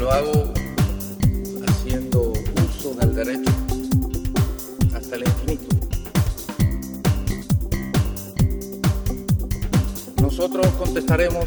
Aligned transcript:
Lo 0.00 0.10
hago 0.10 0.54
haciendo 1.68 2.32
uso 2.32 2.94
del 2.94 3.14
derecho 3.14 3.52
hasta 4.94 5.16
el 5.16 5.24
infinito. 5.24 5.76
Nosotros 10.22 10.66
contestaremos 10.78 11.44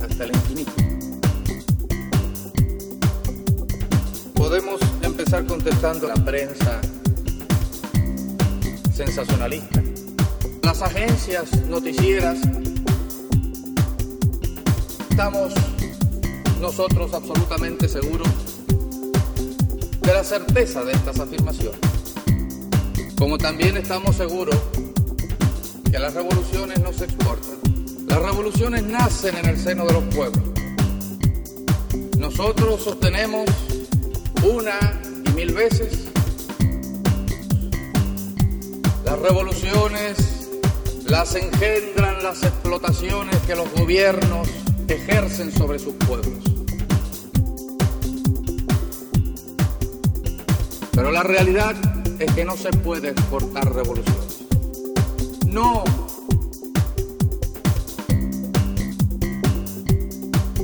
hasta 0.00 0.24
el 0.24 0.30
infinito. 0.30 0.70
Podemos 4.34 4.80
empezar 5.02 5.44
contestando 5.46 6.06
la 6.06 6.14
prensa 6.14 6.80
sensacionalista, 8.94 9.82
las 10.62 10.80
agencias 10.80 11.50
noticieras. 11.68 12.38
Estamos 15.10 15.52
nosotros 16.62 17.12
absolutamente 17.12 17.88
seguros 17.88 18.28
de 20.00 20.14
la 20.14 20.22
certeza 20.22 20.84
de 20.84 20.92
estas 20.92 21.18
afirmaciones, 21.18 21.80
como 23.18 23.36
también 23.36 23.76
estamos 23.76 24.14
seguros 24.14 24.56
que 25.90 25.98
las 25.98 26.14
revoluciones 26.14 26.78
no 26.78 26.92
se 26.92 27.06
exportan. 27.06 27.58
Las 28.06 28.22
revoluciones 28.22 28.84
nacen 28.84 29.36
en 29.38 29.46
el 29.46 29.58
seno 29.58 29.86
de 29.86 29.92
los 29.92 30.04
pueblos. 30.14 30.44
Nosotros 32.16 32.80
sostenemos 32.80 33.50
una 34.44 34.78
y 35.26 35.30
mil 35.30 35.52
veces 35.52 36.04
las 39.04 39.18
revoluciones 39.18 40.48
las 41.06 41.34
engendran 41.34 42.22
las 42.22 42.44
explotaciones 42.44 43.36
que 43.48 43.56
los 43.56 43.68
gobiernos 43.72 44.61
ejercen 44.88 45.52
sobre 45.52 45.78
sus 45.78 45.94
pueblos. 45.94 46.44
Pero 50.92 51.10
la 51.10 51.22
realidad 51.22 51.74
es 52.18 52.32
que 52.32 52.44
no 52.44 52.56
se 52.56 52.70
puede 52.70 53.10
exportar 53.10 53.72
revoluciones. 53.72 54.44
No. 55.46 55.84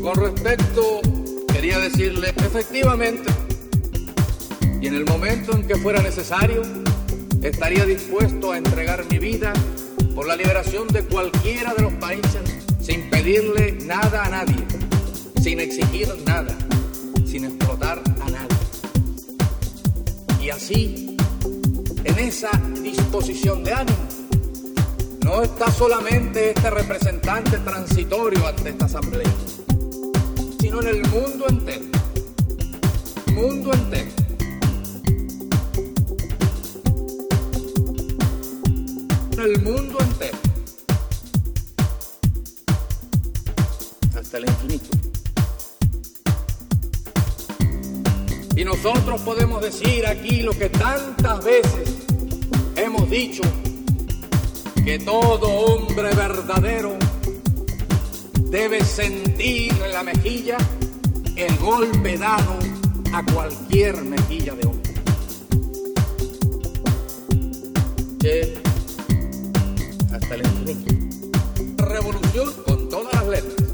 Con 0.02 0.14
respecto, 0.14 1.00
quería 1.52 1.78
decirle, 1.78 2.28
efectivamente, 2.36 3.30
y 4.80 4.86
en 4.86 4.94
el 4.94 5.04
momento 5.04 5.52
en 5.52 5.66
que 5.66 5.76
fuera 5.76 6.00
necesario, 6.02 6.62
estaría 7.42 7.84
dispuesto 7.84 8.52
a 8.52 8.58
entregar 8.58 9.04
mi 9.10 9.18
vida 9.18 9.52
por 10.14 10.26
la 10.26 10.36
liberación 10.36 10.88
de 10.88 11.02
cualquiera 11.02 11.74
de 11.74 11.82
los 11.82 11.92
países 11.94 12.40
sin 12.80 13.10
pedirle 13.10 13.67
nada 13.88 14.26
a 14.26 14.28
nadie, 14.28 14.66
sin 15.42 15.60
exigir 15.60 16.08
nada, 16.26 16.54
sin 17.24 17.46
explotar 17.46 18.02
a 18.20 18.28
nadie. 18.28 18.58
Y 20.42 20.50
así, 20.50 21.16
en 22.04 22.18
esa 22.18 22.50
disposición 22.82 23.64
de 23.64 23.72
ánimo, 23.72 23.98
no 25.24 25.42
está 25.42 25.70
solamente 25.70 26.50
este 26.50 26.68
representante 26.68 27.56
transitorio 27.58 28.46
ante 28.46 28.68
esta 28.68 28.84
asamblea, 28.84 29.32
sino 30.60 30.82
en 30.82 30.88
el 30.88 31.08
mundo 31.08 31.46
entero. 31.48 31.86
Mundo 33.32 33.72
entero. 33.72 34.10
el 39.38 39.62
mundo 39.62 39.98
entero. 40.00 40.47
Hasta 44.28 44.36
el 44.36 44.44
infinito. 44.44 44.90
Y 48.56 48.62
nosotros 48.62 49.22
podemos 49.22 49.62
decir 49.62 50.06
aquí 50.06 50.42
lo 50.42 50.52
que 50.52 50.68
tantas 50.68 51.42
veces 51.42 51.88
hemos 52.76 53.08
dicho, 53.08 53.42
que 54.84 54.98
todo 54.98 55.48
hombre 55.48 56.14
verdadero 56.14 56.98
debe 58.50 58.84
sentir 58.84 59.72
en 59.82 59.92
la 59.92 60.02
mejilla 60.02 60.58
el 61.34 61.56
golpe 61.56 62.18
dado 62.18 62.58
a 63.14 63.24
cualquier 63.32 64.02
mejilla 64.02 64.54
de 64.56 64.66
hombre. 64.66 64.94
Que 68.20 68.58
hasta 70.12 70.34
el 70.34 70.42
infinito. 70.42 70.94
Revolución 71.78 72.52
con 72.66 72.90
todas 72.90 73.14
las 73.14 73.26
letras. 73.26 73.67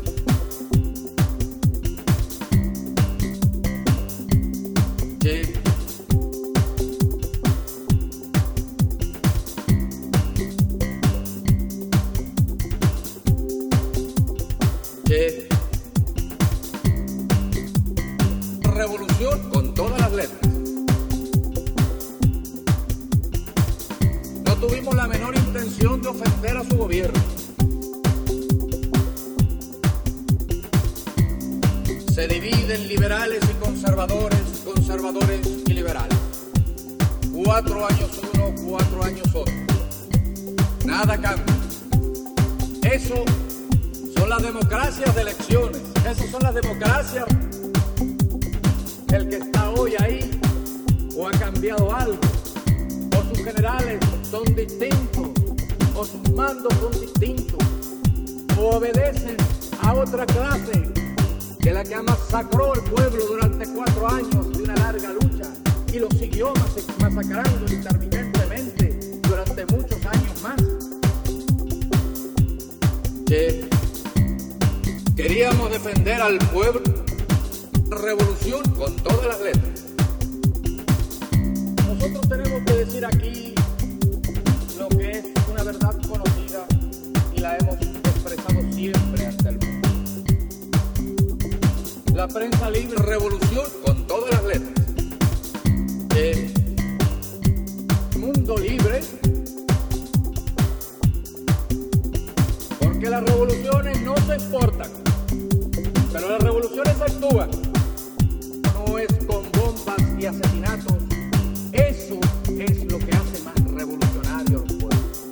Todas 19.73 20.01
las 20.01 20.13
letras. 20.13 20.51
No 24.45 24.55
tuvimos 24.57 24.95
la 24.95 25.07
menor 25.07 25.35
intención 25.37 26.03
de 26.03 26.09
ofender 26.09 26.57
a 26.57 26.65
su 26.65 26.77
gobierno. 26.77 27.21
Se 32.13 32.29
dividen 32.29 32.89
liberales 32.89 33.43
y 33.51 33.55
conservadores, 33.65 34.41
conservadores 34.65 35.41
y 35.67 35.73
liberales. 35.73 36.19
Cuatro 37.33 37.87
años 37.87 38.21
uno, 38.35 38.55
cuatro 38.67 39.05
años 39.05 39.27
otro. 39.35 39.55
Nada 40.85 41.19
cambia. 41.19 41.55
Eso 42.83 43.25
son 44.17 44.29
las 44.29 44.43
democracias 44.43 45.15
de 45.15 45.23
elecciones. 45.23 45.83
Esas 46.09 46.31
son 46.31 46.43
las 46.43 46.55
democracias. 46.55 47.25
El 49.15 49.29
que 49.29 49.37
está 49.37 49.71
hoy 49.71 49.95
ahí 50.01 50.29
o 51.17 51.29
ha 51.29 51.31
cambiado 51.31 51.95
algo. 51.95 52.19
O 53.17 53.23
sus 53.29 53.45
generales 53.45 54.01
son 54.29 54.43
distintos. 54.57 55.29
O 55.95 56.05
sus 56.05 56.33
mandos 56.33 56.75
son 56.81 57.01
distintos. 57.01 57.61
O 58.59 58.77
obedecen 58.77 59.37
a 59.83 59.95
otra 59.95 60.27
clase 60.27 60.83
que 61.61 61.71
la 61.71 61.85
que 61.85 61.97
masacró 62.03 62.75
al 62.75 62.83
pueblo 62.83 63.25
durante 63.29 63.69
cuatro 63.69 64.09
años 64.09 64.53
de 64.53 64.65
una 64.65 64.75
larga 64.75 65.13
lucha 65.13 65.49
y 65.93 66.01
lo 66.01 66.11
siguió 66.11 66.53
masacrando 66.99 67.73
intermitentemente 67.73 69.21
durante 69.29 69.65
muchos 69.67 70.05
años 70.07 70.43
más. 70.43 70.61
Que 73.27 73.69
queríamos 75.15 75.71
defender 75.71 76.21
al 76.21 76.39
pueblo, 76.53 76.83
revolución 77.95 78.63
con 78.73 78.97
todas 78.97 79.27
las 79.27 79.41
letras. 79.41 79.85
Nosotros 81.87 82.29
tenemos 82.29 82.63
que 82.65 82.73
decir 82.73 83.05
aquí 83.05 83.55
lo 84.79 84.89
que 84.89 85.11
es 85.11 85.25
una 85.51 85.63
verdad 85.63 85.97
conocida 86.09 86.67
y 87.35 87.41
la 87.41 87.57
hemos 87.57 87.77
expresado 87.77 88.73
siempre 88.73 89.27
ante 89.27 89.49
el 89.49 89.59
mundo. 89.59 89.89
La 92.15 92.29
prensa 92.29 92.71
libre, 92.71 92.97
revolución 92.99 93.67
con 93.85 94.07
todas 94.07 94.31
las 94.31 94.45
letras. 94.45 94.85
Eh, 96.17 96.53
mundo 98.19 98.57
libre, 98.57 99.01
porque 102.81 103.11
las 103.11 103.23
revoluciones 103.25 104.01
no 104.03 104.17
se 104.27 104.35
exportan, 104.35 104.91
pero 106.13 106.29
las 106.29 106.41
revoluciones 106.43 107.01
actúan. 107.01 107.74
Asesinatos. 110.27 110.95
Eso 111.73 112.19
es 112.59 112.85
lo 112.91 112.99
que 112.99 113.11
hace 113.13 113.43
más 113.45 113.55
revolucionario 113.75 114.59
a 114.59 114.63
los 114.63 114.73
pueblos. 114.73 115.29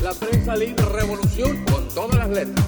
La 0.00 0.14
prensa 0.14 0.54
libre, 0.54 0.84
revolución 0.84 1.64
con 1.64 1.88
todas 1.88 2.18
las 2.18 2.30
letras. 2.30 2.66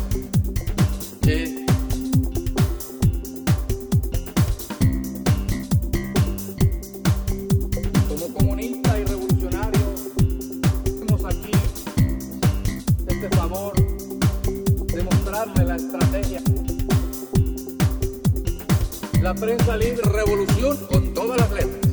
Prensa 19.45 19.77
libre, 19.77 20.03
revolución 20.09 20.77
con 20.87 21.13
todas 21.13 21.39
las 21.39 21.51
letras. 21.51 21.93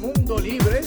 Mundo 0.00 0.40
libre, 0.40 0.80